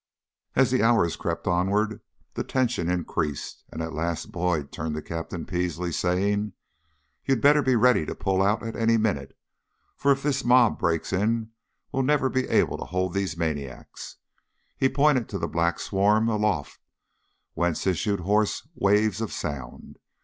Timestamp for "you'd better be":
7.23-7.75